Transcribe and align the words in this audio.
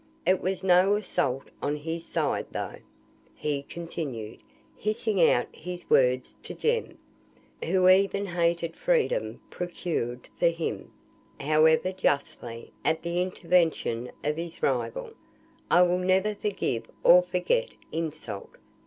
It 0.25 0.41
was 0.41 0.63
no 0.63 0.95
assault 0.95 1.51
on 1.61 1.75
his 1.75 2.03
side; 2.03 2.47
though," 2.51 2.77
he 3.35 3.61
continued, 3.61 4.39
hissing 4.75 5.21
out 5.29 5.45
his 5.51 5.87
words 5.91 6.37
to 6.41 6.55
Jem, 6.55 6.97
who 7.63 7.87
even 7.87 8.25
hated 8.25 8.75
freedom 8.75 9.39
procured 9.51 10.27
for 10.39 10.47
him, 10.47 10.91
however 11.39 11.91
justly, 11.91 12.71
at 12.83 13.03
the 13.03 13.21
intervention 13.21 14.11
of 14.23 14.37
his 14.37 14.63
rival, 14.63 15.11
"I 15.69 15.83
will 15.83 15.99
never 15.99 16.33
forgive 16.33 16.87
or 17.03 17.21
forget 17.21 17.69
your 17.69 17.77
insult. 18.07 18.55